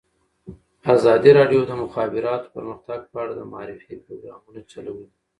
ازادي 0.95 1.31
راډیو 1.39 1.61
د 1.65 1.67
د 1.69 1.71
مخابراتو 1.83 2.51
پرمختګ 2.55 2.99
په 3.11 3.17
اړه 3.23 3.33
د 3.35 3.41
معارفې 3.51 3.93
پروګرامونه 4.05 4.59
چلولي. 4.71 5.07